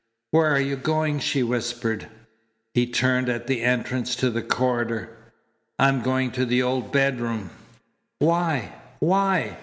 "Where 0.31 0.47
are 0.49 0.59
you 0.59 0.77
going?" 0.77 1.19
she 1.19 1.43
whispered. 1.43 2.07
He 2.73 2.87
turned 2.87 3.29
at 3.29 3.45
the 3.45 3.61
entrance 3.61 4.15
to 4.15 4.31
the 4.31 4.41
corridor. 4.41 5.15
"I 5.77 5.89
am 5.89 6.01
going 6.01 6.31
to 6.31 6.43
the 6.47 6.63
old 6.63 6.91
bedroom." 6.91 7.51
"Why? 8.17 8.71
Why?" 8.99 9.59